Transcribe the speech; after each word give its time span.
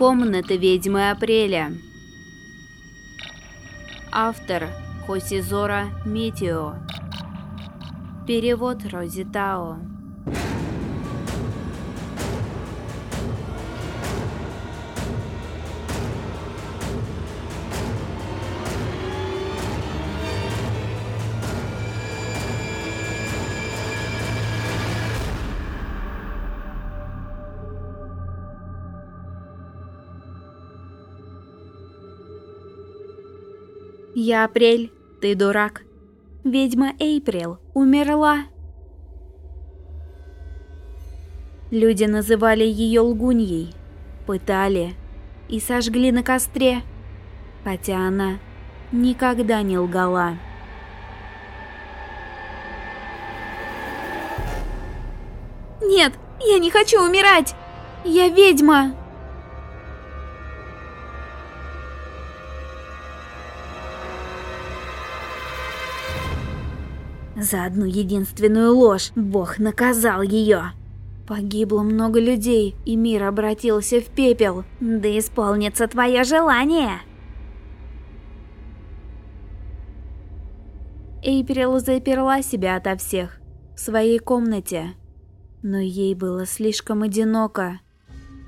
Комната 0.00 0.54
ведьмы 0.54 1.10
апреля. 1.10 1.74
Автор 4.10 4.68
Хосизора 5.06 5.90
Метео. 6.06 6.76
Перевод 8.26 8.78
Розитао. 8.90 9.76
Я 34.22 34.44
Апрель, 34.44 34.92
ты 35.22 35.34
дурак. 35.34 35.80
Ведьма 36.44 36.92
Эйприл 36.98 37.58
умерла. 37.72 38.40
Люди 41.70 42.04
называли 42.04 42.64
ее 42.64 43.00
лгуньей, 43.00 43.74
пытали 44.26 44.92
и 45.48 45.58
сожгли 45.58 46.12
на 46.12 46.22
костре, 46.22 46.82
хотя 47.64 47.96
она 48.06 48.40
никогда 48.92 49.62
не 49.62 49.78
лгала. 49.78 50.34
Нет, 55.80 56.12
я 56.40 56.58
не 56.58 56.70
хочу 56.70 57.02
умирать! 57.02 57.54
Я 58.04 58.28
ведьма! 58.28 58.99
За 67.40 67.64
одну 67.64 67.86
единственную 67.86 68.76
ложь 68.76 69.12
Бог 69.16 69.58
наказал 69.58 70.20
ее. 70.20 70.72
Погибло 71.26 71.80
много 71.80 72.20
людей, 72.20 72.76
и 72.84 72.96
мир 72.96 73.24
обратился 73.24 74.00
в 74.00 74.10
пепел. 74.10 74.64
Да 74.78 75.08
исполнится 75.18 75.88
твое 75.88 76.22
желание. 76.24 77.00
Эйприл 81.22 81.78
заперла 81.78 82.42
себя 82.42 82.76
ото 82.76 82.96
всех 82.98 83.40
в 83.74 83.80
своей 83.80 84.18
комнате. 84.18 84.90
Но 85.62 85.78
ей 85.78 86.14
было 86.14 86.44
слишком 86.44 87.02
одиноко. 87.02 87.80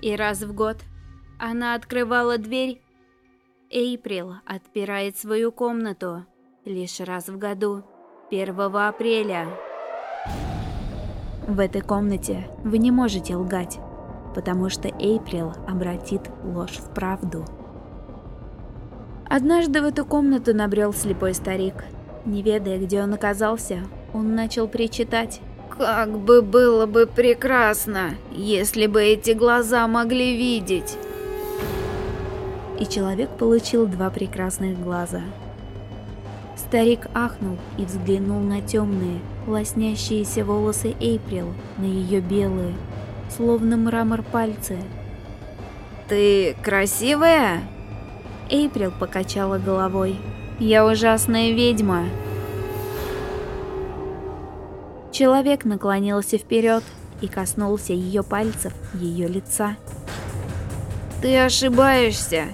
И 0.02 0.14
раз 0.14 0.42
в 0.42 0.52
год 0.52 0.76
она 1.38 1.74
открывала 1.74 2.36
дверь. 2.36 2.82
Эйприл 3.70 4.34
отпирает 4.44 5.16
свою 5.16 5.50
комнату 5.50 6.26
лишь 6.66 7.00
раз 7.00 7.28
в 7.28 7.38
году. 7.38 7.84
1 8.32 8.58
апреля. 8.58 9.46
В 11.46 11.60
этой 11.60 11.82
комнате 11.82 12.48
вы 12.64 12.78
не 12.78 12.90
можете 12.90 13.36
лгать, 13.36 13.78
потому 14.34 14.70
что 14.70 14.88
Эйприл 14.88 15.52
обратит 15.68 16.22
ложь 16.42 16.78
в 16.78 16.94
правду. 16.94 17.44
Однажды 19.28 19.82
в 19.82 19.84
эту 19.84 20.06
комнату 20.06 20.54
набрел 20.54 20.94
слепой 20.94 21.34
старик. 21.34 21.84
Не 22.24 22.40
ведая, 22.40 22.78
где 22.78 23.02
он 23.02 23.12
оказался, 23.12 23.80
он 24.14 24.34
начал 24.34 24.66
причитать. 24.66 25.42
«Как 25.76 26.18
бы 26.18 26.40
было 26.40 26.86
бы 26.86 27.06
прекрасно, 27.06 28.14
если 28.30 28.86
бы 28.86 29.02
эти 29.02 29.32
глаза 29.32 29.86
могли 29.86 30.38
видеть!» 30.38 30.96
И 32.80 32.86
человек 32.86 33.28
получил 33.36 33.86
два 33.86 34.08
прекрасных 34.08 34.82
глаза– 34.82 35.20
Старик 36.66 37.06
ахнул 37.12 37.58
и 37.76 37.84
взглянул 37.84 38.40
на 38.40 38.62
темные, 38.62 39.20
лоснящиеся 39.46 40.44
волосы 40.44 40.94
Эйприл, 41.00 41.52
на 41.76 41.84
ее 41.84 42.20
белые, 42.20 42.74
словно 43.34 43.76
мрамор 43.76 44.22
пальцы. 44.22 44.78
«Ты 46.08 46.54
красивая?» 46.62 47.60
Эйприл 48.48 48.92
покачала 48.92 49.58
головой. 49.58 50.16
«Я 50.58 50.86
ужасная 50.86 51.50
ведьма!» 51.50 52.04
Человек 55.10 55.64
наклонился 55.64 56.38
вперед 56.38 56.84
и 57.20 57.28
коснулся 57.28 57.92
ее 57.92 58.22
пальцев, 58.22 58.72
ее 58.94 59.28
лица. 59.28 59.76
«Ты 61.20 61.38
ошибаешься! 61.38 62.44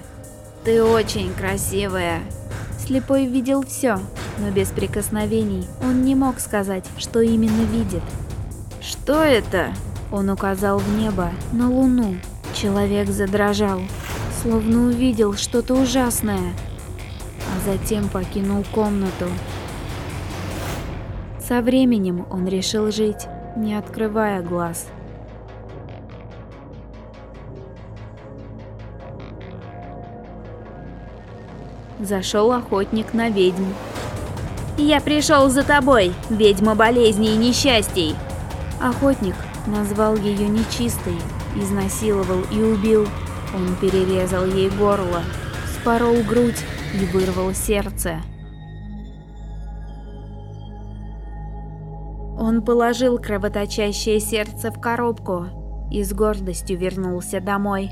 Ты 0.63 0.83
очень 0.83 1.33
красивая!» 1.33 2.21
Слепой 2.89 3.27
видел 3.27 3.63
все, 3.63 3.99
но 4.39 4.49
без 4.49 4.69
прикосновений 4.69 5.67
он 5.83 6.01
не 6.01 6.15
мог 6.15 6.39
сказать, 6.39 6.85
что 6.97 7.21
именно 7.21 7.61
видит. 7.65 8.01
«Что 8.81 9.21
это?» 9.21 9.75
Он 10.11 10.31
указал 10.31 10.79
в 10.79 10.97
небо, 10.97 11.29
на 11.53 11.69
луну. 11.69 12.15
Человек 12.55 13.07
задрожал, 13.09 13.79
словно 14.41 14.87
увидел 14.87 15.35
что-то 15.35 15.75
ужасное, 15.75 16.55
а 17.45 17.69
затем 17.69 18.09
покинул 18.09 18.65
комнату. 18.73 19.27
Со 21.47 21.61
временем 21.61 22.25
он 22.31 22.47
решил 22.47 22.91
жить, 22.91 23.27
не 23.55 23.75
открывая 23.75 24.41
глаз. 24.41 24.87
Зашел 31.99 32.53
охотник 32.53 33.13
на 33.13 33.29
ведьм. 33.29 33.65
«Я 34.77 35.01
пришел 35.01 35.49
за 35.49 35.63
тобой, 35.63 36.13
ведьма 36.29 36.73
болезней 36.73 37.33
и 37.33 37.37
несчастий!» 37.37 38.15
Охотник 38.81 39.35
назвал 39.67 40.15
ее 40.15 40.47
нечистой, 40.47 41.17
изнасиловал 41.57 42.39
и 42.51 42.61
убил. 42.61 43.05
Он 43.53 43.75
перерезал 43.81 44.45
ей 44.45 44.69
горло, 44.69 45.23
спорол 45.75 46.23
грудь 46.23 46.63
и 46.93 47.05
вырвал 47.07 47.53
сердце. 47.53 48.21
Он 52.39 52.61
положил 52.61 53.17
кровоточащее 53.17 54.21
сердце 54.21 54.71
в 54.71 54.79
коробку 54.79 55.47
и 55.91 56.01
с 56.03 56.13
гордостью 56.13 56.77
вернулся 56.77 57.41
домой. 57.41 57.91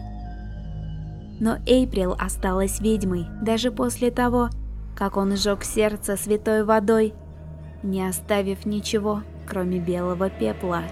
Но 1.39 1.57
Эйприл 1.65 2.15
осталась 2.17 2.79
ведьмой 2.79 3.27
даже 3.41 3.71
после 3.71 4.09
того, 4.11 4.49
как 4.95 5.17
он 5.17 5.35
сжег 5.35 5.63
сердце 5.63 6.17
святой 6.17 6.63
водой, 6.63 7.13
не 7.83 8.07
оставив 8.07 8.65
ничего, 8.65 9.21
кроме 9.47 9.79
белого 9.79 10.29
пепла. 10.29 10.83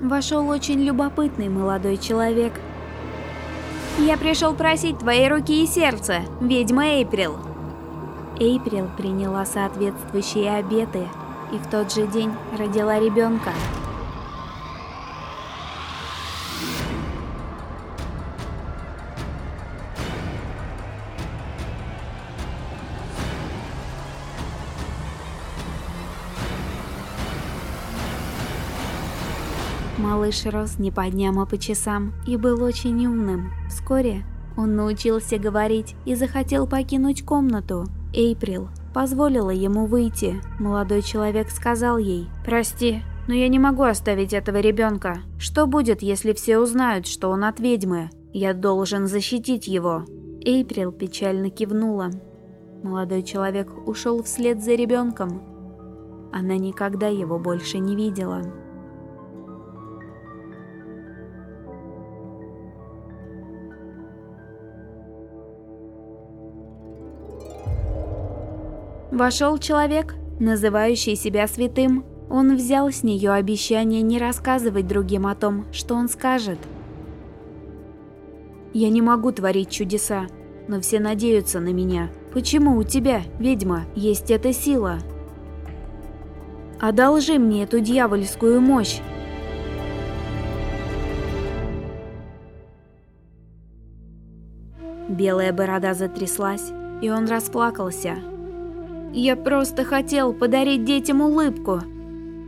Вошел 0.00 0.46
очень 0.48 0.82
любопытный 0.82 1.48
молодой 1.48 1.96
человек. 1.96 2.52
«Я 3.98 4.18
пришел 4.18 4.54
просить 4.54 4.98
твоей 4.98 5.30
руки 5.30 5.64
и 5.64 5.66
сердца, 5.66 6.20
ведьма 6.42 6.88
Эйприл!» 6.88 7.38
Эйприл 8.38 8.88
приняла 8.98 9.46
соответствующие 9.46 10.56
обеты 10.56 11.08
и 11.52 11.56
в 11.56 11.70
тот 11.70 11.90
же 11.90 12.06
день 12.06 12.32
родила 12.58 12.98
ребенка. 12.98 13.52
Малыш 30.04 30.44
рос 30.44 30.78
не 30.78 30.90
по 30.90 31.08
дням, 31.08 31.38
а 31.38 31.46
по 31.46 31.56
часам 31.56 32.12
и 32.26 32.36
был 32.36 32.62
очень 32.62 33.06
умным. 33.06 33.50
Вскоре 33.70 34.22
он 34.54 34.76
научился 34.76 35.38
говорить 35.38 35.96
и 36.04 36.14
захотел 36.14 36.66
покинуть 36.66 37.24
комнату. 37.24 37.86
Эйприл 38.12 38.68
позволила 38.92 39.48
ему 39.48 39.86
выйти. 39.86 40.42
Молодой 40.60 41.00
человек 41.00 41.48
сказал 41.48 41.96
ей, 41.96 42.28
«Прости, 42.44 43.00
но 43.28 43.32
я 43.32 43.48
не 43.48 43.58
могу 43.58 43.82
оставить 43.82 44.34
этого 44.34 44.58
ребенка. 44.58 45.22
Что 45.38 45.66
будет, 45.66 46.02
если 46.02 46.34
все 46.34 46.58
узнают, 46.58 47.06
что 47.06 47.30
он 47.30 47.42
от 47.42 47.58
ведьмы? 47.58 48.10
Я 48.34 48.52
должен 48.52 49.06
защитить 49.06 49.66
его». 49.66 50.04
Эйприл 50.44 50.92
печально 50.92 51.48
кивнула. 51.48 52.10
Молодой 52.82 53.22
человек 53.22 53.70
ушел 53.88 54.22
вслед 54.22 54.62
за 54.62 54.74
ребенком. 54.74 55.40
Она 56.30 56.58
никогда 56.58 57.08
его 57.08 57.38
больше 57.38 57.78
не 57.78 57.96
видела. 57.96 58.42
Вошел 69.14 69.58
человек, 69.58 70.16
называющий 70.40 71.14
себя 71.14 71.46
святым. 71.46 72.04
Он 72.28 72.56
взял 72.56 72.90
с 72.90 73.04
нее 73.04 73.30
обещание 73.30 74.02
не 74.02 74.18
рассказывать 74.18 74.88
другим 74.88 75.28
о 75.28 75.36
том, 75.36 75.66
что 75.70 75.94
он 75.94 76.08
скажет. 76.08 76.58
«Я 78.72 78.88
не 78.88 79.00
могу 79.02 79.30
творить 79.30 79.70
чудеса, 79.70 80.26
но 80.66 80.80
все 80.80 80.98
надеются 80.98 81.60
на 81.60 81.72
меня. 81.72 82.10
Почему 82.32 82.76
у 82.76 82.82
тебя, 82.82 83.22
ведьма, 83.38 83.84
есть 83.94 84.32
эта 84.32 84.52
сила?» 84.52 84.98
«Одолжи 86.80 87.38
мне 87.38 87.62
эту 87.62 87.78
дьявольскую 87.78 88.60
мощь!» 88.60 89.00
Белая 95.08 95.52
борода 95.52 95.94
затряслась, 95.94 96.72
и 97.00 97.10
он 97.10 97.28
расплакался. 97.28 98.33
«Я 99.16 99.36
просто 99.36 99.84
хотел 99.84 100.32
подарить 100.32 100.84
детям 100.84 101.20
улыбку!» 101.20 101.80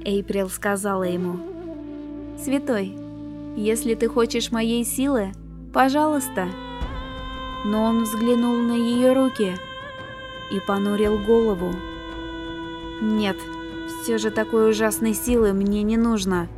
Эйприл 0.05 0.49
сказала 0.49 1.05
ему. 1.05 1.39
«Святой, 2.43 2.93
если 3.57 3.95
ты 3.95 4.09
хочешь 4.09 4.51
моей 4.51 4.85
силы, 4.85 5.31
пожалуйста». 5.73 6.49
Но 7.65 7.85
он 7.85 8.03
взглянул 8.03 8.57
на 8.57 8.73
ее 8.73 9.13
руки 9.13 9.55
и 10.51 10.59
понурил 10.59 11.21
голову. 11.25 11.73
«Нет, 13.01 13.37
все 14.03 14.19
же 14.19 14.33
такой 14.33 14.69
ужасной 14.71 15.15
силы 15.15 15.53
мне 15.53 15.85
не 15.85 15.97
нужно. 15.97 16.49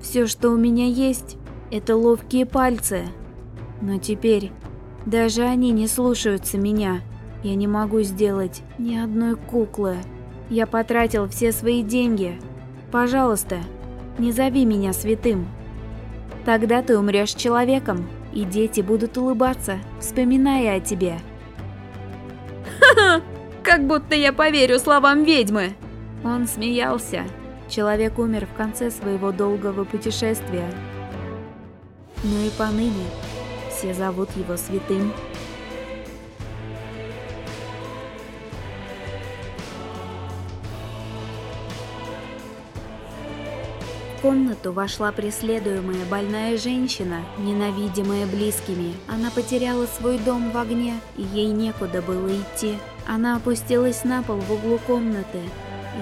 Все, 0.00 0.28
что 0.28 0.50
у 0.50 0.56
меня 0.56 0.86
есть, 0.86 1.38
это 1.72 1.96
ловкие 1.96 2.46
пальцы. 2.46 3.02
Но 3.82 3.98
теперь 3.98 4.52
даже 5.06 5.42
они 5.42 5.72
не 5.72 5.88
слушаются 5.88 6.56
меня. 6.56 7.00
Я 7.42 7.54
не 7.54 7.66
могу 7.66 8.02
сделать 8.02 8.62
ни 8.78 8.96
одной 8.96 9.36
куклы. 9.36 9.98
Я 10.48 10.66
потратил 10.66 11.28
все 11.28 11.52
свои 11.52 11.82
деньги. 11.82 12.38
Пожалуйста, 12.90 13.58
не 14.18 14.32
зови 14.32 14.64
меня 14.64 14.92
святым. 14.92 15.46
Тогда 16.44 16.82
ты 16.82 16.96
умрешь 16.96 17.34
человеком, 17.34 18.06
и 18.32 18.44
дети 18.44 18.80
будут 18.80 19.16
улыбаться, 19.18 19.78
вспоминая 20.00 20.76
о 20.76 20.80
тебе. 20.80 21.18
Ха-ха! 22.78 23.20
Как 23.62 23.86
будто 23.86 24.14
я 24.14 24.32
поверю 24.32 24.78
словам 24.78 25.24
ведьмы! 25.24 25.74
Он 26.24 26.46
смеялся. 26.46 27.24
Человек 27.68 28.18
умер 28.18 28.46
в 28.46 28.56
конце 28.56 28.90
своего 28.90 29.32
долгого 29.32 29.84
путешествия. 29.84 30.70
Но 32.22 32.40
и 32.40 32.50
поныне 32.56 33.06
все 33.70 33.92
зовут 33.92 34.30
его 34.36 34.56
святым. 34.56 35.12
Комнату 44.26 44.72
вошла 44.72 45.12
преследуемая 45.12 46.04
больная 46.10 46.58
женщина, 46.58 47.20
ненавидимая 47.38 48.26
близкими. 48.26 48.96
Она 49.06 49.30
потеряла 49.30 49.86
свой 49.86 50.18
дом 50.18 50.50
в 50.50 50.58
огне, 50.58 50.94
и 51.16 51.22
ей 51.22 51.52
некуда 51.52 52.02
было 52.02 52.28
идти. 52.34 52.76
Она 53.06 53.36
опустилась 53.36 54.02
на 54.02 54.24
пол 54.24 54.38
в 54.40 54.50
углу 54.50 54.80
комнаты 54.84 55.38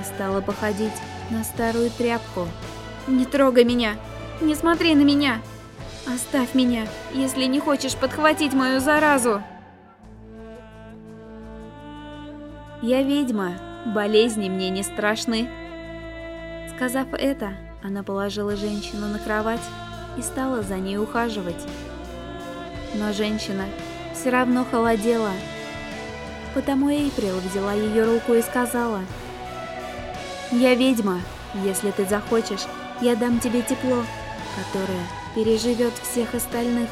и 0.01 0.05
стала 0.05 0.41
походить 0.41 0.95
на 1.29 1.45
старую 1.45 1.91
тряпку. 1.91 2.49
«Не 3.07 3.27
трогай 3.27 3.65
меня! 3.65 3.97
Не 4.41 4.55
смотри 4.55 4.95
на 4.95 5.03
меня!» 5.03 5.43
Оставь 6.07 6.55
меня, 6.55 6.87
если 7.13 7.45
не 7.45 7.61
хочешь 7.61 7.95
подхватить 7.95 8.55
мою 8.55 8.81
заразу. 8.81 9.43
Я 12.81 13.03
ведьма, 13.03 13.53
болезни 13.95 14.49
мне 14.49 14.71
не 14.71 14.83
страшны. 14.83 15.47
Сказав 16.75 17.13
это, 17.13 17.53
она 17.85 18.03
положила 18.03 18.57
женщину 18.57 19.09
на 19.09 19.19
кровать 19.19 19.61
и 20.17 20.23
стала 20.23 20.63
за 20.63 20.77
ней 20.79 20.97
ухаживать. 20.97 21.69
Но 22.95 23.13
женщина 23.13 23.67
все 24.15 24.31
равно 24.31 24.65
холодела. 24.65 25.31
Потому 26.55 26.89
Эйприл 26.89 27.39
взяла 27.41 27.75
ее 27.75 28.05
руку 28.05 28.33
и 28.33 28.41
сказала, 28.41 29.01
«Я 30.51 30.75
ведьма, 30.75 31.21
если 31.63 31.91
ты 31.91 32.07
захочешь, 32.07 32.67
я 33.03 33.17
дам 33.17 33.39
тебе 33.39 33.61
тепло, 33.61 34.03
которое 34.57 35.05
переживет 35.35 35.93
всех 35.99 36.35
остальных. 36.35 36.89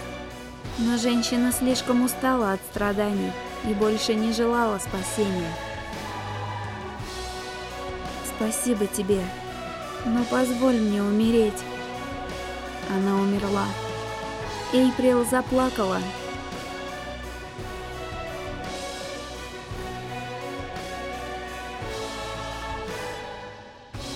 Но 0.77 0.99
женщина 0.99 1.53
слишком 1.53 2.05
устала 2.05 2.53
от 2.53 2.61
страданий 2.71 3.33
и 3.65 3.73
больше 3.73 4.15
не 4.15 4.33
желала 4.33 4.79
спасения. 4.79 5.53
Спасибо 8.37 8.87
тебе, 8.87 9.23
но 10.05 10.25
позволь 10.25 10.77
мне 10.77 11.03
умереть. 11.03 11.63
Она 12.91 13.17
умерла. 13.17 13.67
Эйприл 14.73 15.25
заплакала. 15.25 15.99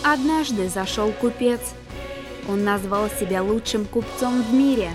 Однажды 0.03 0.69
зашел 0.69 1.13
купец 1.13 1.61
он 2.49 2.65
назвал 2.65 3.09
себя 3.11 3.43
лучшим 3.43 3.85
купцом 3.85 4.43
в 4.43 4.55
мире. 4.55 4.91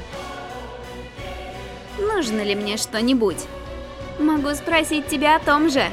Нужно 1.99 2.41
ли 2.41 2.55
мне 2.55 2.77
что-нибудь? 2.77 3.45
Могу 4.19 4.51
спросить 4.51 5.07
тебя 5.07 5.35
о 5.35 5.39
том 5.39 5.69
же. 5.69 5.83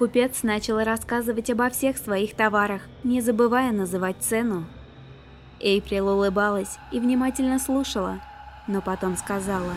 Купец 0.00 0.44
начал 0.44 0.82
рассказывать 0.82 1.50
обо 1.50 1.68
всех 1.68 1.98
своих 1.98 2.34
товарах, 2.34 2.80
не 3.04 3.20
забывая 3.20 3.70
называть 3.70 4.16
цену. 4.20 4.64
Эйприл 5.60 6.08
улыбалась 6.08 6.78
и 6.90 6.98
внимательно 6.98 7.58
слушала, 7.58 8.18
но 8.66 8.80
потом 8.80 9.18
сказала, 9.18 9.74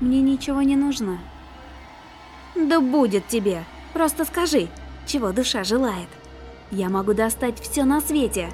«Мне 0.00 0.22
ничего 0.22 0.62
не 0.62 0.76
нужно». 0.76 1.18
«Да 2.54 2.80
будет 2.80 3.28
тебе! 3.28 3.64
Просто 3.92 4.24
скажи, 4.24 4.68
чего 5.06 5.30
душа 5.30 5.62
желает». 5.62 6.08
Я 6.70 6.88
могу 6.88 7.12
достать 7.12 7.60
все 7.60 7.84
на 7.84 8.00
свете. 8.00 8.48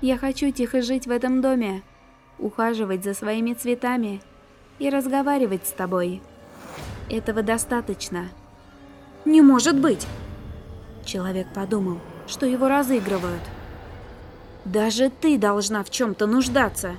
Я 0.00 0.16
хочу 0.16 0.52
тихо 0.52 0.80
жить 0.80 1.08
в 1.08 1.10
этом 1.10 1.40
доме, 1.40 1.82
ухаживать 2.38 3.02
за 3.02 3.14
своими 3.14 3.52
цветами 3.52 4.22
и 4.78 4.88
разговаривать 4.88 5.66
с 5.66 5.72
тобой. 5.72 6.22
Этого 7.10 7.42
достаточно. 7.42 8.28
Не 9.24 9.40
может 9.40 9.78
быть! 9.78 10.06
Человек 11.04 11.46
подумал, 11.54 11.98
что 12.26 12.44
его 12.46 12.68
разыгрывают. 12.68 13.42
Даже 14.64 15.10
ты 15.10 15.38
должна 15.38 15.82
в 15.82 15.90
чем-то 15.90 16.26
нуждаться. 16.26 16.96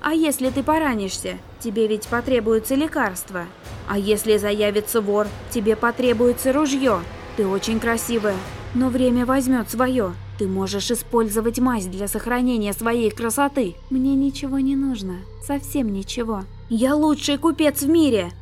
А 0.00 0.14
если 0.14 0.50
ты 0.50 0.62
поранишься, 0.62 1.36
тебе 1.60 1.86
ведь 1.86 2.08
потребуется 2.08 2.74
лекарство. 2.74 3.44
А 3.88 3.98
если 3.98 4.38
заявится 4.38 5.00
вор, 5.00 5.28
тебе 5.50 5.76
потребуется 5.76 6.52
ружье. 6.52 7.00
Ты 7.36 7.46
очень 7.46 7.78
красивая, 7.78 8.36
но 8.74 8.88
время 8.88 9.26
возьмет 9.26 9.70
свое. 9.70 10.14
Ты 10.38 10.48
можешь 10.48 10.90
использовать 10.90 11.58
мазь 11.58 11.84
для 11.84 12.08
сохранения 12.08 12.72
своей 12.72 13.10
красоты. 13.10 13.76
Мне 13.90 14.14
ничего 14.14 14.58
не 14.58 14.74
нужно, 14.74 15.16
совсем 15.46 15.92
ничего. 15.92 16.44
Я 16.68 16.96
лучший 16.96 17.36
купец 17.36 17.82
в 17.82 17.88
мире. 17.88 18.32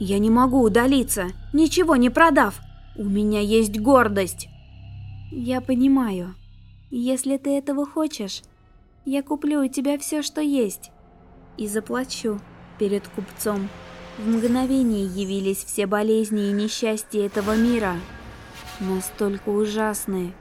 Я 0.00 0.18
не 0.18 0.30
могу 0.30 0.62
удалиться, 0.62 1.26
ничего 1.52 1.94
не 1.94 2.10
продав. 2.10 2.60
У 2.96 3.04
меня 3.04 3.40
есть 3.40 3.78
гордость. 3.78 4.48
Я 5.30 5.60
понимаю. 5.60 6.34
Если 6.90 7.36
ты 7.36 7.50
этого 7.50 7.86
хочешь, 7.86 8.42
я 9.04 9.22
куплю 9.22 9.62
у 9.62 9.68
тебя 9.68 9.98
все, 9.98 10.22
что 10.22 10.40
есть. 10.40 10.90
И 11.58 11.68
заплачу 11.68 12.40
перед 12.78 13.06
купцом. 13.08 13.68
В 14.18 14.26
мгновение 14.26 15.04
явились 15.04 15.64
все 15.64 15.86
болезни 15.86 16.48
и 16.48 16.52
несчастья 16.52 17.26
этого 17.26 17.54
мира 17.54 17.94
настолько 18.80 19.50
ужасные, 19.50 20.32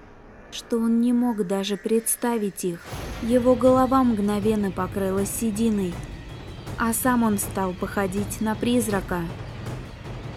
что 0.52 0.78
он 0.78 1.02
не 1.02 1.14
мог 1.14 1.46
даже 1.46 1.78
представить 1.78 2.64
их. 2.64 2.82
Его 3.22 3.56
голова 3.56 4.04
мгновенно 4.04 4.72
покрылась 4.72 5.30
сединой, 5.30 5.94
а 6.78 6.94
сам 6.94 7.24
он 7.24 7.38
стал 7.38 7.74
походить 7.74 8.42
на 8.42 8.56
призрака. 8.56 9.22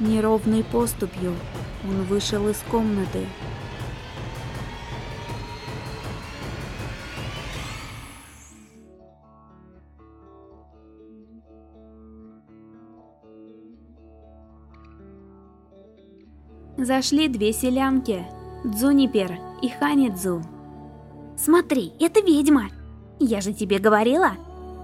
Неровной 0.03 0.65
поступью 0.65 1.33
он 1.85 2.03
вышел 2.03 2.49
из 2.49 2.59
комнаты, 2.69 3.25
Зашли 16.77 17.29
две 17.29 17.53
селянки, 17.53 18.27
Дзунипер 18.65 19.39
и 19.63 19.69
Ханидзу. 19.69 20.43
«Смотри, 21.37 21.93
это 22.01 22.21
ведьма! 22.21 22.71
Я 23.21 23.41
же 23.41 23.53
тебе 23.53 23.79
говорила!» 23.79 24.33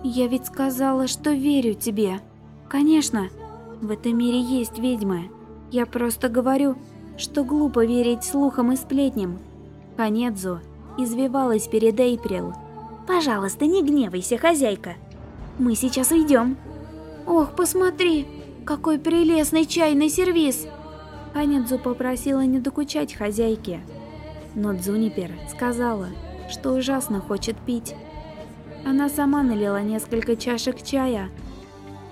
«Я 0.05 0.29
ведь 0.29 0.47
сказала, 0.47 1.09
что 1.09 1.33
верю 1.33 1.75
тебе. 1.75 2.21
Конечно, 2.69 3.31
в 3.81 3.91
этом 3.91 4.19
мире 4.19 4.41
есть 4.41 4.79
ведьмы. 4.79 5.31
Я 5.71 5.87
просто 5.87 6.29
говорю, 6.29 6.77
что 7.17 7.45
глупо 7.45 7.85
верить 7.85 8.25
слухам 8.25 8.73
и 8.73 8.77
сплетням. 8.77 9.39
Ханедзу 9.97 10.61
извивалась 10.97 11.69
перед 11.69 11.99
Эйприл. 11.99 12.55
«Пожалуйста, 13.07 13.67
не 13.67 13.83
гневайся, 13.83 14.37
хозяйка. 14.37 14.95
Мы 15.59 15.75
сейчас 15.75 16.11
уйдем». 16.11 16.57
«Ох, 17.27 17.53
посмотри, 17.53 18.27
какой 18.65 18.99
прелестный 18.99 19.65
чайный 19.65 20.09
сервиз!» 20.09 20.67
Ханедзу 21.33 21.79
попросила 21.79 22.41
не 22.41 22.59
докучать 22.59 23.15
хозяйке. 23.15 23.81
Но 24.55 24.73
Дзунипер 24.73 25.33
сказала, 25.51 26.09
что 26.51 26.73
ужасно 26.73 27.21
хочет 27.21 27.57
пить. 27.59 27.95
Она 28.85 29.09
сама 29.09 29.43
налила 29.43 29.83
несколько 29.83 30.37
чашек 30.37 30.83
чая 30.83 31.29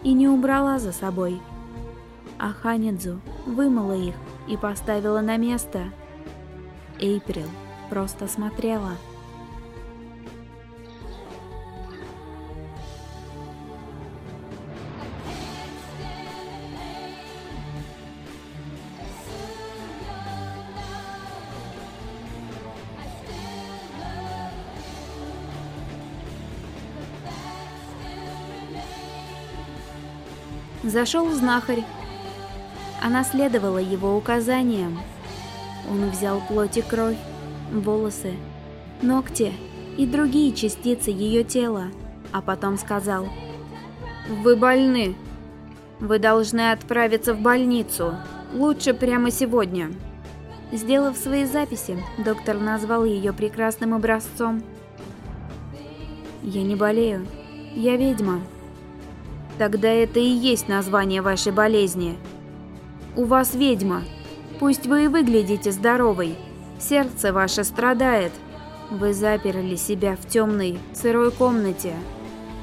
и 0.02 0.12
не 0.12 0.28
убрала 0.28 0.78
за 0.78 0.92
собой. 0.92 1.40
А 2.38 2.52
вымыла 3.47 3.97
их 3.97 4.14
и 4.47 4.57
поставила 4.57 5.21
на 5.21 5.37
место. 5.37 5.93
Эйприл 6.99 7.49
просто 7.88 8.28
смотрела. 8.28 8.93
Зашел 30.83 31.28
знахарь. 31.33 31.85
Она 33.02 33.24
следовала 33.24 33.78
его 33.78 34.16
указаниям. 34.16 34.98
Он 35.90 36.10
взял 36.10 36.40
плоть 36.48 36.76
и 36.76 36.82
кровь, 36.82 37.16
волосы, 37.70 38.34
ногти 39.02 39.52
и 39.96 40.06
другие 40.06 40.52
частицы 40.52 41.10
ее 41.10 41.44
тела, 41.44 41.84
а 42.32 42.42
потом 42.42 42.78
сказал 42.78 43.28
«Вы 44.42 44.56
больны. 44.56 45.14
Вы 46.00 46.18
должны 46.18 46.72
отправиться 46.72 47.34
в 47.34 47.40
больницу. 47.40 48.14
Лучше 48.52 48.94
прямо 48.94 49.30
сегодня». 49.30 49.92
Сделав 50.72 51.16
свои 51.16 51.44
записи, 51.44 51.96
доктор 52.18 52.58
назвал 52.58 53.04
ее 53.04 53.32
прекрасным 53.32 53.94
образцом. 53.94 54.62
«Я 56.42 56.62
не 56.62 56.74
болею. 56.74 57.26
Я 57.74 57.96
ведьма», 57.96 58.40
Тогда 59.58 59.88
это 59.88 60.20
и 60.20 60.26
есть 60.26 60.68
название 60.68 61.22
вашей 61.22 61.50
болезни. 61.50 62.16
У 63.16 63.25
вас 63.25 63.54
ведьма. 63.54 64.04
Пусть 64.61 64.87
вы 64.87 65.04
и 65.04 65.08
выглядите 65.08 65.73
здоровой. 65.73 66.37
Сердце 66.78 67.32
ваше 67.32 67.64
страдает. 67.64 68.32
Вы 68.90 69.14
заперли 69.14 69.76
себя 69.76 70.16
в 70.16 70.28
темной, 70.28 70.78
сырой 70.92 71.32
комнате. 71.32 71.94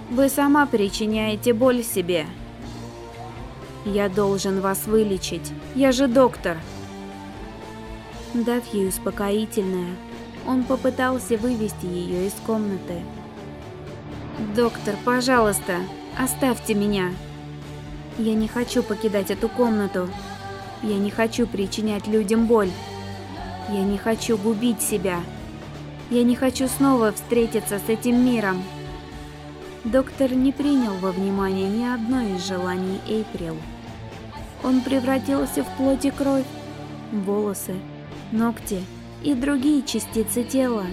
Вы 0.09 0.29
сама 0.29 0.65
причиняете 0.65 1.53
боль 1.53 1.83
себе. 1.83 2.25
Я 3.83 4.07
должен 4.07 4.61
вас 4.61 4.85
вылечить. 4.85 5.51
Я 5.75 5.91
же 5.91 6.07
доктор. 6.07 6.57
Дав 8.33 8.65
ей 8.73 8.87
успокоительное, 8.87 9.95
он 10.47 10.63
попытался 10.63 11.35
вывести 11.37 11.85
ее 11.85 12.27
из 12.27 12.33
комнаты. 12.45 13.01
«Доктор, 14.55 14.95
пожалуйста, 15.05 15.77
Оставьте 16.17 16.75
меня. 16.75 17.11
Я 18.19 18.35
не 18.35 18.47
хочу 18.47 18.83
покидать 18.83 19.31
эту 19.31 19.49
комнату. 19.49 20.07
Я 20.83 20.97
не 20.97 21.09
хочу 21.09 21.47
причинять 21.47 22.07
людям 22.07 22.45
боль. 22.45 22.69
Я 23.69 23.83
не 23.83 23.97
хочу 23.97 24.37
губить 24.37 24.81
себя. 24.81 25.21
Я 26.09 26.23
не 26.23 26.35
хочу 26.35 26.67
снова 26.67 27.13
встретиться 27.13 27.79
с 27.79 27.89
этим 27.89 28.23
миром. 28.25 28.61
Доктор 29.85 30.33
не 30.33 30.51
принял 30.51 30.93
во 30.95 31.11
внимание 31.11 31.69
ни 31.69 31.85
одно 31.85 32.21
из 32.21 32.45
желаний 32.45 32.99
Эйприл. 33.07 33.55
Он 34.61 34.81
превратился 34.81 35.63
в 35.63 35.77
плоть 35.77 36.05
и 36.05 36.11
кровь, 36.11 36.45
волосы, 37.11 37.75
ногти 38.31 38.81
и 39.23 39.33
другие 39.33 39.83
частицы 39.83 40.43
тела 40.43 40.85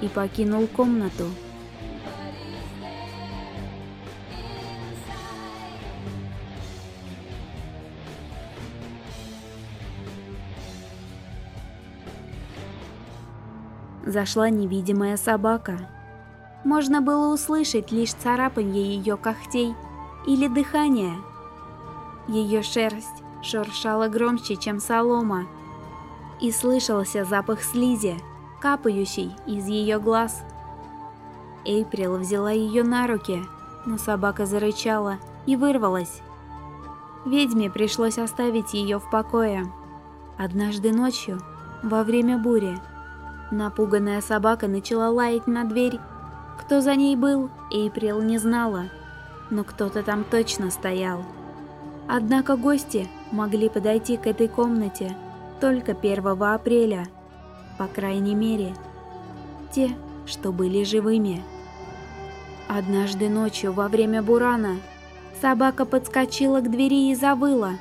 и 0.00 0.08
покинул 0.08 0.66
комнату. 0.66 1.26
Зашла 14.06 14.50
невидимая 14.50 15.16
собака. 15.16 15.78
Можно 16.64 17.00
было 17.00 17.32
услышать 17.32 17.92
лишь 17.92 18.12
царапанье 18.12 18.82
ее 18.82 19.16
когтей 19.16 19.74
или 20.26 20.48
дыхание. 20.48 21.14
Ее 22.26 22.62
шерсть 22.62 23.22
шуршала 23.42 24.08
громче, 24.08 24.56
чем 24.56 24.80
солома, 24.80 25.46
и 26.40 26.52
слышался 26.52 27.24
запах 27.24 27.62
слизи, 27.62 28.16
капающий 28.60 29.32
из 29.46 29.66
ее 29.66 29.98
глаз. 29.98 30.42
Эйприл 31.64 32.16
взяла 32.16 32.50
ее 32.50 32.84
на 32.84 33.06
руки, 33.06 33.42
но 33.86 33.98
собака 33.98 34.46
зарычала 34.46 35.18
и 35.46 35.56
вырвалась. 35.56 36.22
Ведьме 37.24 37.70
пришлось 37.70 38.18
оставить 38.18 38.74
ее 38.74 38.98
в 38.98 39.10
покое. 39.10 39.70
Однажды 40.38 40.92
ночью, 40.92 41.40
во 41.82 42.04
время 42.04 42.38
бури, 42.38 42.78
Напуганная 43.50 44.20
собака 44.20 44.68
начала 44.68 45.08
лаять 45.08 45.46
на 45.46 45.64
дверь. 45.64 45.98
Кто 46.58 46.82
за 46.82 46.94
ней 46.96 47.16
был, 47.16 47.50
Эйприл 47.70 48.20
не 48.20 48.36
знала, 48.36 48.90
но 49.48 49.64
кто-то 49.64 50.02
там 50.02 50.24
точно 50.24 50.70
стоял. 50.70 51.24
Однако 52.06 52.56
гости 52.56 53.08
могли 53.30 53.70
подойти 53.70 54.16
к 54.18 54.26
этой 54.26 54.48
комнате 54.48 55.16
только 55.60 55.92
1 55.92 56.42
апреля, 56.42 57.06
по 57.78 57.86
крайней 57.86 58.34
мере, 58.34 58.74
те, 59.72 59.90
что 60.26 60.52
были 60.52 60.84
живыми. 60.84 61.42
Однажды 62.68 63.30
ночью 63.30 63.72
во 63.72 63.88
время 63.88 64.22
бурана 64.22 64.76
собака 65.40 65.86
подскочила 65.86 66.60
к 66.60 66.70
двери 66.70 67.10
и 67.10 67.14
завыла. 67.14 67.72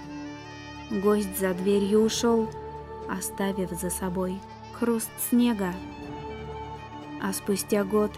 Гость 0.90 1.38
за 1.38 1.54
дверью 1.54 2.04
ушел, 2.04 2.48
оставив 3.10 3.72
за 3.72 3.90
собой 3.90 4.40
хруст 4.80 5.10
снега. 5.30 5.74
А 7.22 7.34
спустя 7.34 7.84
год, 7.84 8.12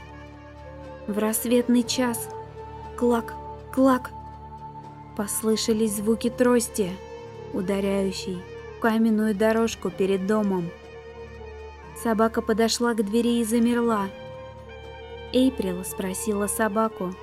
в 1.08 1.18
рассветный 1.18 1.84
час, 1.84 2.30
клак, 2.98 3.34
клак, 3.74 4.12
послышались 5.16 5.96
звуки 5.96 6.30
трости, 6.30 6.92
ударяющей 7.54 8.42
в 8.78 8.82
каменную 8.82 9.36
дорожку 9.36 9.90
перед 9.90 10.28
домом. 10.28 10.70
Собака 12.02 12.42
подошла 12.42 12.94
к 12.94 13.04
двери 13.04 13.40
и 13.40 13.44
замерла. 13.44 14.08
Эйприл 15.34 15.84
спросила 15.84 16.48
собаку, 16.48 17.14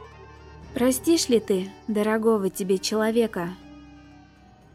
«Простишь 0.74 1.28
ли 1.28 1.40
ты, 1.40 1.70
дорогого 1.88 2.50
тебе 2.50 2.78
человека?» 2.78 3.50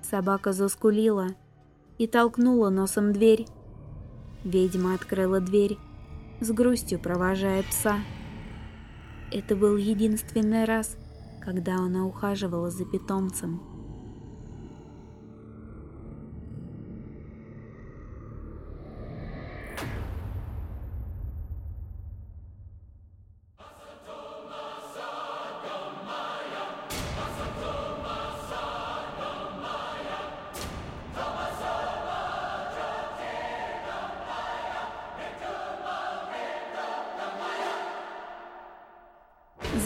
Собака 0.02 0.52
заскулила 0.54 1.28
и 2.00 2.08
толкнула 2.08 2.70
носом 2.70 3.14
дверь. 3.14 3.46
Ведьма 4.44 4.96
открыла 4.96 5.40
дверь, 5.40 5.78
с 6.40 6.50
грустью 6.52 7.00
провожая 7.00 7.64
пса. 7.64 8.00
Это 9.32 9.56
был 9.56 9.78
единственный 9.78 10.66
раз, 10.66 10.98
когда 11.42 11.76
она 11.76 12.06
ухаживала 12.06 12.72
за 12.72 12.86
питомцем. 12.86 13.71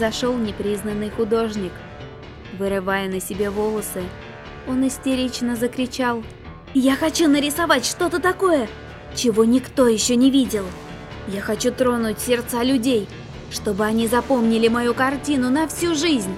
Зашел 0.06 0.36
непризнанный 0.36 1.10
художник. 1.10 1.72
Вырывая 2.60 3.08
на 3.08 3.20
себе 3.20 3.50
волосы, 3.50 4.04
он 4.68 4.86
истерично 4.86 5.56
закричал 5.56 6.22
«Я 6.74 6.94
хочу 6.94 7.28
нарисовать 7.28 7.84
что-то 7.84 8.20
такое, 8.20 8.68
чего 9.16 9.44
никто 9.44 9.88
еще 9.88 10.14
не 10.14 10.30
видел! 10.30 10.64
Я 11.26 11.40
хочу 11.40 11.72
тронуть 11.72 12.20
сердца 12.20 12.62
людей, 12.62 13.08
чтобы 13.50 13.84
они 13.84 14.06
запомнили 14.06 14.68
мою 14.68 14.94
картину 14.94 15.50
на 15.50 15.66
всю 15.66 15.96
жизнь! 15.96 16.36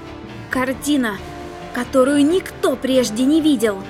Картина, 0.49 1.19
которую 1.75 2.25
никто 2.25 2.75
прежде 2.75 3.25
не 3.25 3.43
видел!» 3.43 3.83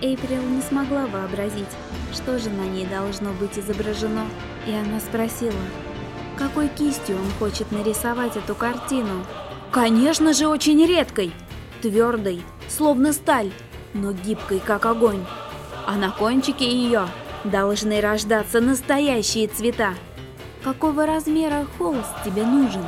Эйприл 0.00 0.42
не 0.42 0.62
смогла 0.62 1.06
вообразить, 1.06 1.74
что 2.14 2.38
же 2.38 2.48
на 2.48 2.62
ней 2.62 2.86
должно 2.86 3.30
быть 3.34 3.58
изображено, 3.58 4.24
и 4.66 4.72
она 4.72 5.00
спросила, 5.00 5.60
какой 6.36 6.68
кистью 6.68 7.16
он 7.16 7.30
хочет 7.38 7.70
нарисовать 7.72 8.36
эту 8.36 8.54
картину. 8.54 9.24
Конечно 9.70 10.32
же, 10.32 10.48
очень 10.48 10.84
редкой, 10.84 11.32
твердой, 11.80 12.42
словно 12.68 13.12
сталь, 13.12 13.50
но 13.94 14.12
гибкой, 14.12 14.60
как 14.60 14.86
огонь. 14.86 15.24
А 15.86 15.96
на 15.96 16.10
кончике 16.10 16.70
ее 16.70 17.08
должны 17.44 18.00
рождаться 18.00 18.60
настоящие 18.60 19.48
цвета. 19.48 19.94
Какого 20.62 21.06
размера 21.06 21.66
холст 21.76 22.10
тебе 22.24 22.44
нужен? 22.44 22.84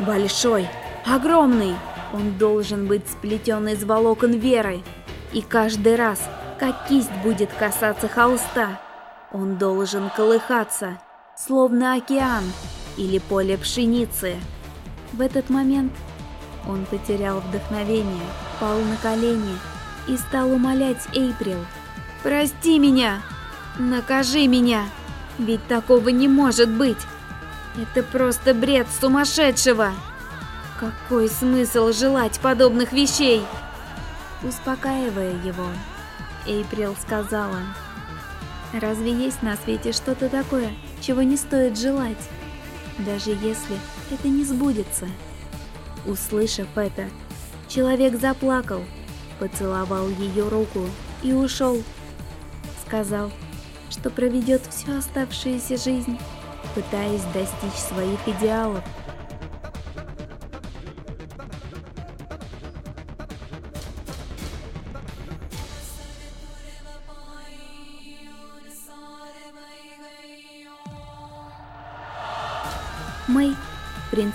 Большой, 0.00 0.68
огромный. 1.06 1.74
Он 2.12 2.38
должен 2.38 2.86
быть 2.86 3.08
сплетен 3.08 3.68
из 3.68 3.84
волокон 3.84 4.32
веры. 4.32 4.82
И 5.32 5.42
каждый 5.42 5.96
раз, 5.96 6.20
как 6.58 6.86
кисть 6.88 7.12
будет 7.22 7.50
касаться 7.52 8.08
холста, 8.08 8.80
он 9.32 9.58
должен 9.58 10.10
колыхаться, 10.10 10.98
словно 11.46 11.94
океан 11.94 12.44
или 12.96 13.18
поле 13.18 13.56
пшеницы. 13.56 14.36
В 15.12 15.20
этот 15.20 15.50
момент 15.50 15.92
он 16.66 16.84
потерял 16.86 17.40
вдохновение, 17.40 18.26
пал 18.60 18.80
на 18.80 18.96
колени 18.96 19.56
и 20.08 20.16
стал 20.16 20.50
умолять 20.52 21.06
Эйприл. 21.14 21.64
«Прости 22.22 22.78
меня! 22.78 23.22
Накажи 23.78 24.46
меня! 24.48 24.86
Ведь 25.38 25.64
такого 25.68 26.08
не 26.08 26.26
может 26.26 26.68
быть! 26.68 26.98
Это 27.80 28.02
просто 28.02 28.54
бред 28.54 28.88
сумасшедшего! 29.00 29.92
Какой 30.80 31.28
смысл 31.28 31.92
желать 31.92 32.40
подобных 32.40 32.92
вещей?» 32.92 33.42
Успокаивая 34.42 35.32
его, 35.44 35.66
Эйприл 36.46 36.96
сказала, 37.00 37.60
«Разве 38.72 39.12
есть 39.12 39.42
на 39.42 39.56
свете 39.56 39.92
что-то 39.92 40.28
такое, 40.28 40.70
чего 41.08 41.22
не 41.22 41.38
стоит 41.38 41.78
желать, 41.78 42.18
даже 42.98 43.30
если 43.30 43.78
это 44.10 44.28
не 44.28 44.44
сбудется?» 44.44 45.08
Услышав 46.04 46.68
это, 46.76 47.08
человек 47.66 48.20
заплакал, 48.20 48.82
поцеловал 49.38 50.10
ее 50.10 50.46
руку 50.48 50.84
и 51.22 51.32
ушел. 51.32 51.82
Сказал, 52.86 53.30
что 53.88 54.10
проведет 54.10 54.60
всю 54.66 54.98
оставшуюся 54.98 55.78
жизнь, 55.78 56.18
пытаясь 56.74 57.24
достичь 57.32 57.80
своих 57.80 58.18
идеалов. 58.26 58.84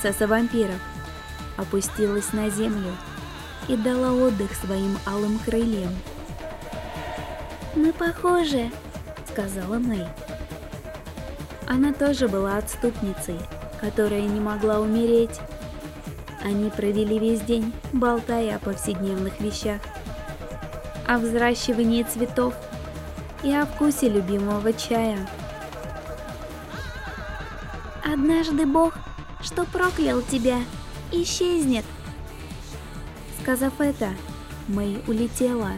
Принцесса 0.03 0.27
вампиров, 0.27 0.81
опустилась 1.55 2.33
на 2.33 2.49
землю 2.49 2.91
и 3.69 3.77
дала 3.77 4.11
отдых 4.11 4.53
своим 4.53 4.97
алым 5.05 5.39
крыльям. 5.39 5.93
«Мы 7.75 7.93
похожи»,— 7.93 8.69
сказала 9.31 9.79
Мэй. 9.79 10.05
Она 11.67 11.93
тоже 11.93 12.27
была 12.27 12.57
отступницей, 12.57 13.39
которая 13.79 14.23
не 14.23 14.41
могла 14.41 14.81
умереть. 14.81 15.39
Они 16.43 16.69
провели 16.69 17.17
весь 17.17 17.39
день, 17.39 17.71
болтая 17.93 18.57
о 18.57 18.59
повседневных 18.59 19.39
вещах, 19.39 19.79
о 21.07 21.17
взращивании 21.17 22.03
цветов 22.03 22.53
и 23.41 23.53
о 23.53 23.65
вкусе 23.65 24.09
любимого 24.09 24.73
чая. 24.73 25.17
«Однажды 28.03 28.65
Бог, 28.65 28.95
что 29.43 29.65
проклял 29.65 30.21
тебя, 30.21 30.59
исчезнет!» 31.11 31.85
Сказав 33.41 33.79
это, 33.81 34.09
Мэй 34.69 35.03
улетела. 35.07 35.71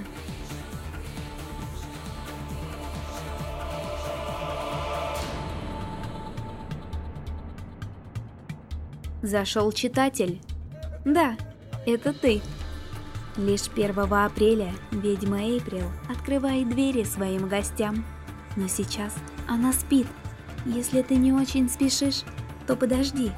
Зашел 9.24 9.72
читатель. 9.72 10.40
Да, 11.04 11.36
это 11.88 12.14
ты. 12.14 12.42
Лишь 13.38 13.68
1 13.76 14.00
апреля 14.00 14.72
ведьма 14.92 15.42
Эйприл 15.42 15.90
открывает 16.08 16.70
двери 16.70 17.04
своим 17.04 17.48
гостям. 17.48 18.06
Но 18.56 18.68
сейчас 18.68 19.16
она 19.48 19.74
спит. 19.74 20.06
Если 20.68 21.02
ты 21.02 21.16
не 21.16 21.34
очень 21.34 21.68
спешишь, 21.68 22.22
то 22.68 22.76
подожди, 22.76 23.32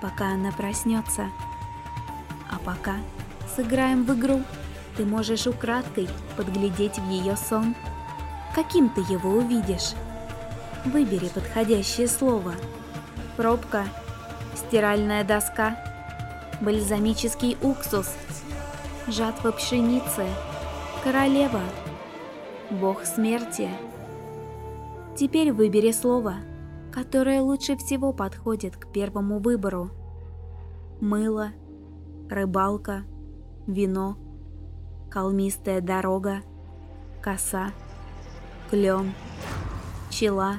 пока 0.00 0.28
она 0.28 0.52
проснется. 0.52 1.30
А 2.50 2.58
пока 2.64 2.96
сыграем 3.54 4.04
в 4.04 4.14
игру. 4.14 4.42
Ты 4.96 5.04
можешь 5.04 5.46
украдкой 5.46 6.08
подглядеть 6.36 6.98
в 6.98 7.08
ее 7.08 7.36
сон. 7.36 7.74
Каким 8.54 8.88
ты 8.88 9.00
его 9.02 9.30
увидишь? 9.30 9.94
Выбери 10.84 11.28
подходящее 11.28 12.08
слово. 12.08 12.54
Пробка 13.36 13.84
стиральная 14.56 15.24
доска, 15.24 15.76
бальзамический 16.60 17.56
уксус, 17.62 18.12
жатва 19.06 19.52
пшеницы, 19.52 20.26
королева, 21.04 21.62
бог 22.70 23.04
смерти. 23.04 23.70
Теперь 25.16 25.52
выбери 25.52 25.92
слово, 25.92 26.34
которое 26.98 27.40
лучше 27.42 27.76
всего 27.76 28.12
подходит 28.12 28.76
к 28.76 28.90
первому 28.90 29.38
выбору. 29.38 29.90
Мыло, 31.00 31.50
рыбалка, 32.28 33.04
вино, 33.68 34.18
холмистая 35.08 35.80
дорога, 35.80 36.38
коса, 37.22 37.70
клен, 38.68 39.12
пчела. 40.08 40.54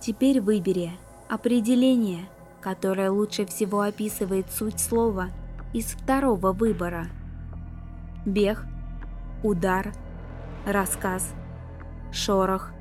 Теперь 0.00 0.40
выбери 0.40 0.90
Определение, 1.28 2.26
которое 2.60 3.10
лучше 3.12 3.46
всего 3.46 3.80
описывает 3.80 4.50
суть 4.50 4.80
слова 4.80 5.28
из 5.72 5.84
второго 5.86 6.52
выбора. 6.52 7.06
Бег, 8.26 8.66
удар, 9.44 9.92
рассказ, 10.66 11.32
шорох, 12.10 12.72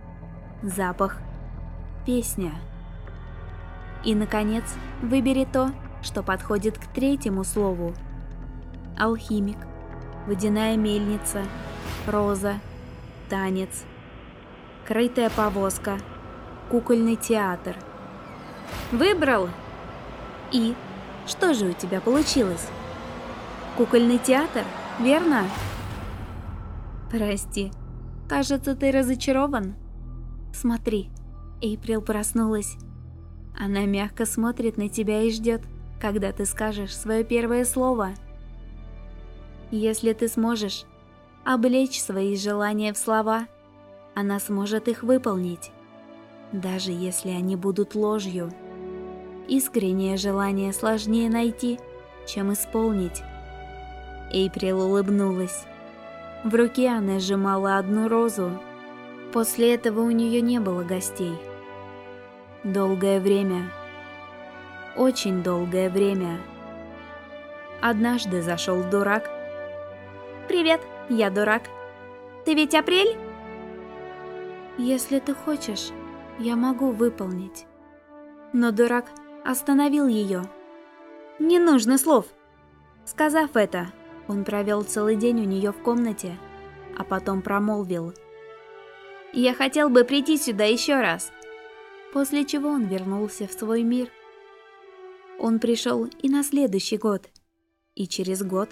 запах, 0.64 1.20
песня. 2.06 2.52
И, 4.04 4.16
наконец, 4.16 4.64
выбери 5.02 5.46
то, 5.46 5.72
что 6.02 6.24
подходит 6.24 6.78
к 6.78 6.88
третьему 6.88 7.44
слову. 7.44 7.94
Алхимик, 8.98 9.58
водяная 10.28 10.78
мельница, 10.78 11.44
роза, 12.08 12.56
танец, 13.30 13.84
крытая 14.86 15.30
повозка, 15.30 15.98
кукольный 16.70 17.16
театр– 17.16 17.76
Выбрал? 18.92 19.50
И? 20.52 20.76
Что 21.26 21.54
же 21.54 21.66
у 21.66 21.74
тебя 21.74 22.00
получилось? 22.00 22.68
Кукольный 23.76 24.20
театр, 24.20 24.64
верно? 25.00 25.46
Прости. 27.10 27.72
Кажется, 28.30 28.76
ты 28.76 28.92
разочарован. 28.92 29.76
Смотри, 30.54 31.10
Эйприл 31.64 32.02
проснулась. 32.02 32.76
Она 33.58 33.86
мягко 33.86 34.26
смотрит 34.26 34.76
на 34.76 34.90
тебя 34.90 35.22
и 35.22 35.32
ждет, 35.32 35.62
когда 36.02 36.34
ты 36.34 36.46
скажешь 36.46 36.96
свое 36.96 37.24
первое 37.24 37.64
слово. 37.64 38.10
Если 39.72 40.12
ты 40.12 40.28
сможешь 40.28 40.84
облечь 41.46 42.02
свои 42.02 42.36
желания 42.36 42.92
в 42.92 42.98
слова, 42.98 43.48
она 44.14 44.42
сможет 44.42 44.90
их 44.90 45.04
выполнить, 45.04 45.72
даже 46.52 46.92
если 46.92 47.30
они 47.30 47.56
будут 47.56 47.96
ложью. 47.96 48.52
Искреннее 49.48 50.18
желание 50.18 50.74
сложнее 50.74 51.30
найти, 51.30 51.80
чем 52.28 52.52
исполнить. 52.52 53.24
Эйприл 54.34 54.82
улыбнулась. 54.82 55.64
В 56.44 56.54
руке 56.54 56.90
она 56.90 57.20
сжимала 57.20 57.78
одну 57.78 58.10
розу. 58.10 58.52
После 59.32 59.74
этого 59.74 60.02
у 60.02 60.12
нее 60.12 60.42
не 60.42 60.60
было 60.60 60.84
гостей. 60.84 61.34
Долгое 62.64 63.20
время. 63.20 63.70
Очень 64.96 65.44
долгое 65.44 65.90
время. 65.90 66.40
Однажды 67.82 68.42
зашел 68.42 68.82
дурак. 68.90 69.30
«Привет, 70.48 70.80
я 71.10 71.30
дурак. 71.30 71.64
Ты 72.46 72.54
ведь 72.54 72.74
Апрель?» 72.74 73.18
«Если 74.78 75.20
ты 75.20 75.34
хочешь, 75.34 75.90
я 76.40 76.56
могу 76.56 76.92
выполнить». 76.92 77.66
Но 78.54 78.72
дурак 78.72 79.12
остановил 79.44 80.08
ее. 80.08 80.44
«Не 81.40 81.60
нужно 81.60 81.98
слов!» 81.98 82.28
Сказав 83.04 83.58
это, 83.58 83.88
он 84.30 84.46
провел 84.46 84.84
целый 84.84 85.18
день 85.18 85.42
у 85.42 85.46
нее 85.46 85.74
в 85.74 85.82
комнате, 85.84 86.38
а 86.98 87.04
потом 87.04 87.42
промолвил. 87.42 88.14
«Я 89.34 89.54
хотел 89.54 89.90
бы 89.90 90.06
прийти 90.06 90.38
сюда 90.38 90.64
еще 90.64 91.02
раз». 91.02 91.34
После 92.14 92.46
чего 92.46 92.70
он 92.70 92.86
вернулся 92.86 93.48
в 93.48 93.52
свой 93.52 93.82
мир. 93.82 94.08
Он 95.40 95.60
пришел 95.60 96.06
и 96.06 96.30
на 96.30 96.44
следующий 96.44 96.98
год, 96.98 97.28
и 97.96 98.08
через 98.08 98.44
год, 98.44 98.70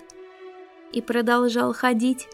и 0.94 1.02
продолжал 1.02 1.74
ходить. 1.74 2.30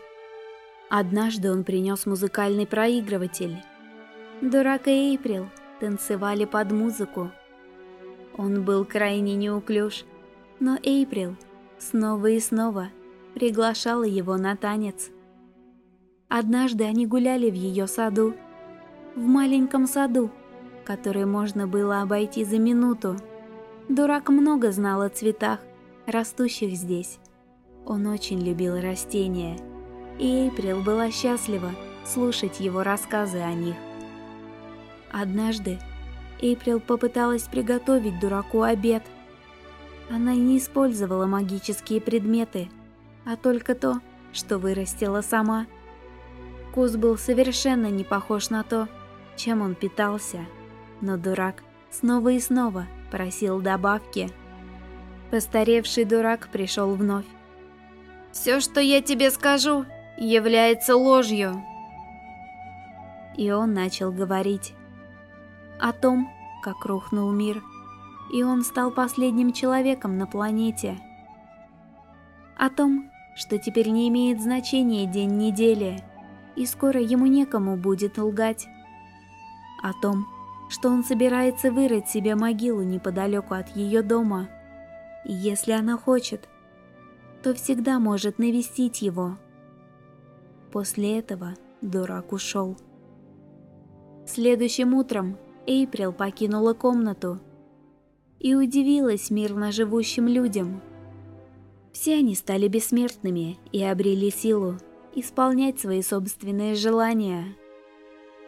Однажды 0.90 1.50
он 1.50 1.64
принес 1.64 2.06
музыкальный 2.06 2.68
проигрыватель. 2.68 3.64
Дурак 4.42 4.88
и 4.88 5.12
Эйприл 5.14 5.48
танцевали 5.80 6.44
под 6.44 6.74
музыку. 6.74 7.32
Он 8.38 8.64
был 8.64 8.84
крайне 8.84 9.36
неуклюж, 9.36 10.04
но 10.60 10.78
Эйприл 10.84 11.38
снова 11.78 12.28
и 12.28 12.40
снова 12.42 12.90
приглашала 13.34 14.04
его 14.04 14.36
на 14.36 14.58
танец. 14.58 15.10
Однажды 16.28 16.84
они 16.84 17.08
гуляли 17.08 17.50
в 17.50 17.56
ее 17.56 17.88
саду, 17.88 18.36
в 19.16 19.22
маленьком 19.22 19.88
саду, 19.88 20.32
который 20.88 21.26
можно 21.26 21.68
было 21.68 22.02
обойти 22.02 22.46
за 22.46 22.58
минуту. 22.58 23.18
Дурак 23.90 24.30
много 24.30 24.72
знал 24.72 25.02
о 25.02 25.10
цветах, 25.10 25.60
растущих 26.06 26.72
здесь. 26.76 27.20
Он 27.86 28.08
очень 28.08 28.40
любил 28.40 28.80
растения, 28.80 29.58
и 30.18 30.46
Эйприл 30.46 30.82
была 30.82 31.12
счастлива 31.12 31.72
слушать 32.06 32.62
его 32.62 32.84
рассказы 32.84 33.40
о 33.40 33.52
них. 33.54 33.76
Однажды 35.12 35.78
Эйприл 36.42 36.80
попыталась 36.80 37.44
приготовить 37.44 38.22
дураку 38.22 38.62
обед. 38.62 39.04
Она 40.10 40.36
не 40.36 40.58
использовала 40.58 41.26
магические 41.26 42.00
предметы, 42.00 42.70
а 43.26 43.36
только 43.36 43.76
то, 43.76 44.00
что 44.32 44.58
вырастила 44.58 45.20
сама– 45.20 45.68
Вкус 46.78 46.96
был 46.96 47.18
совершенно 47.18 47.88
не 47.88 48.04
похож 48.04 48.52
на 48.52 48.62
то, 48.62 48.88
чем 49.36 49.64
он 49.64 49.74
питался. 49.74 50.46
Но 51.02 51.18
дурак 51.18 51.64
снова 51.90 52.30
и 52.30 52.40
снова 52.40 52.88
просил 53.12 53.62
добавки. 53.62 54.30
Постаревший 55.32 56.06
дурак 56.06 56.50
пришел 56.52 56.96
вновь. 56.96 57.26
«Все, 58.32 58.60
что 58.60 58.80
я 58.80 59.02
тебе 59.02 59.32
скажу, 59.32 59.86
является 60.18 60.96
ложью!» 60.96 61.64
И 63.36 63.52
он 63.52 63.74
начал 63.74 64.12
говорить 64.12 64.74
о 65.80 65.92
том, 65.94 66.30
как 66.64 66.86
рухнул 66.86 67.32
мир, 67.32 67.62
и 68.34 68.44
он 68.44 68.64
стал 68.64 68.92
последним 68.92 69.54
человеком 69.54 70.18
на 70.18 70.26
планете. 70.26 70.98
О 72.58 72.70
том, 72.70 73.12
что 73.36 73.58
теперь 73.60 73.90
не 73.90 74.10
имеет 74.10 74.42
значения 74.42 75.06
день 75.06 75.38
недели– 75.38 76.04
и 76.58 76.66
скоро 76.66 77.00
ему 77.00 77.28
некому 77.28 77.78
будет 77.78 78.18
лгать. 78.18 78.68
О 79.84 79.94
том, 80.02 80.26
что 80.70 80.90
он 80.90 81.04
собирается 81.04 81.72
вырыть 81.72 82.10
себе 82.10 82.36
могилу 82.36 82.84
неподалеку 82.84 83.54
от 83.54 83.76
ее 83.76 84.02
дома, 84.02 84.50
и 85.26 85.34
если 85.34 85.72
она 85.72 85.98
хочет, 85.98 86.48
то 87.44 87.54
всегда 87.54 88.00
может 88.00 88.40
навестить 88.40 89.02
его. 89.02 89.38
После 90.72 91.20
этого 91.20 91.56
дурак 91.82 92.34
ушел. 92.34 92.78
Следующим 94.26 94.94
утром 94.94 95.38
Эйприл 95.66 96.12
покинула 96.12 96.74
комнату 96.74 97.40
и 98.40 98.56
удивилась 98.56 99.30
мирно 99.30 99.72
живущим 99.72 100.28
людям. 100.28 100.82
Все 101.94 102.16
они 102.16 102.36
стали 102.36 102.68
бессмертными 102.68 103.58
и 103.72 103.84
обрели 103.84 104.30
силу 104.30 104.78
исполнять 105.16 105.80
свои 105.80 106.02
собственные 106.02 106.76
желания. 106.76 107.56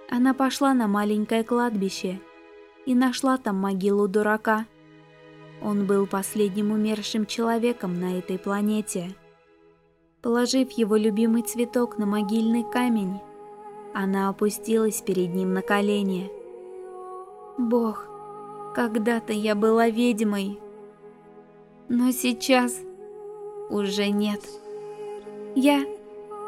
Она 0.09 0.33
пошла 0.33 0.73
на 0.73 0.87
маленькое 0.87 1.43
кладбище 1.43 2.19
и 2.85 2.95
нашла 2.95 3.37
там 3.37 3.57
могилу 3.57 4.07
дурака. 4.07 4.65
Он 5.61 5.85
был 5.85 6.07
последним 6.07 6.71
умершим 6.71 7.25
человеком 7.25 7.99
на 7.99 8.17
этой 8.17 8.39
планете. 8.39 9.15
Положив 10.21 10.71
его 10.71 10.95
любимый 10.95 11.43
цветок 11.43 11.97
на 11.97 12.05
могильный 12.05 12.63
камень, 12.63 13.19
она 13.93 14.29
опустилась 14.29 15.01
перед 15.01 15.33
ним 15.33 15.53
на 15.53 15.61
колени. 15.61 16.31
«Бог, 17.57 18.07
когда-то 18.73 19.33
я 19.33 19.53
была 19.53 19.89
ведьмой, 19.89 20.59
но 21.87 22.11
сейчас 22.11 22.81
уже 23.69 24.09
нет. 24.09 24.41
Я 25.55 25.85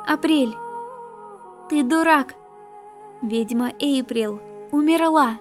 Апрель! 0.08 0.56
Ты 1.70 1.84
дурак! 1.84 2.36
Ведьма 3.22 3.74
Эйприл 3.80 4.40
умерла!» 4.72 5.40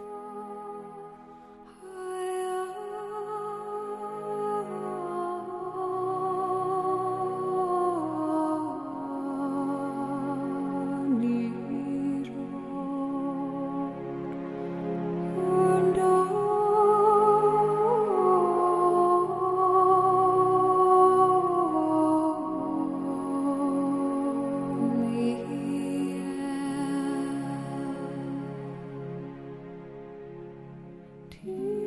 you. 31.44 31.79